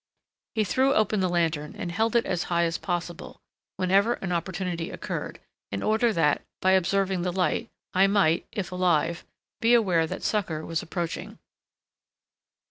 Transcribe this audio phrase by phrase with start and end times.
[0.55, 3.39] He threw open the lantern, and held it as high as possible,
[3.77, 5.39] whenever an opportunity occurred,
[5.71, 9.23] in order that, by observing the light, I might, if alive,
[9.59, 11.37] be aware that succor was approaching.